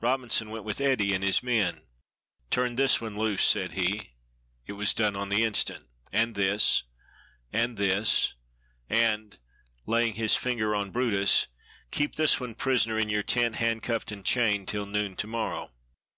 Robinson 0.00 0.48
went 0.48 0.64
with 0.64 0.80
Ede 0.80 1.12
and 1.12 1.22
his 1.22 1.42
men. 1.42 1.82
"Turn 2.50 2.76
this 2.76 3.02
one 3.02 3.18
loose," 3.18 3.44
said 3.44 3.72
he; 3.72 4.12
it 4.64 4.72
was 4.72 4.94
done 4.94 5.14
on 5.14 5.28
the 5.28 5.44
instant. 5.44 5.86
"And 6.10 6.34
this." 6.34 6.84
"And 7.52 7.76
this." 7.76 8.32
"And" 8.88 9.36
(laying 9.84 10.14
his 10.14 10.36
finger 10.36 10.74
on 10.74 10.90
brutus) 10.90 11.48
"keep 11.90 12.14
this 12.14 12.40
one 12.40 12.54
prisoner 12.54 12.98
in 12.98 13.10
your 13.10 13.22
tent, 13.22 13.56
handcuffed 13.56 14.10
and 14.10 14.24
chained, 14.24 14.68
till 14.68 14.86
noon 14.86 15.16
to 15.16 15.26
morrow." 15.26 15.70